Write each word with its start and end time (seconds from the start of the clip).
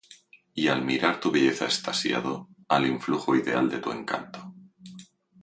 Y 0.55 0.67
al 0.67 0.83
mirar 0.83 1.19
tu 1.19 1.29
belleza 1.29 1.65
extasiado, 1.65 2.49
Al 2.67 2.87
influjo 2.87 3.35
ideal 3.35 3.69
de 3.69 3.77
tu 3.77 3.91
encanto, 3.91 4.51